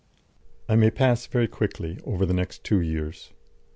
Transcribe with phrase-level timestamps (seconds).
[0.67, 3.33] I may pass very quickly over the next two years.